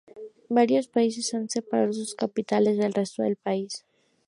Varios 0.49 0.87
países 0.87 1.31
han 1.35 1.47
separado 1.47 1.93
sus 1.93 2.15
capitales 2.15 2.75
del 2.79 2.91
resto 2.95 3.21
del 3.21 3.35
país. 3.35 3.85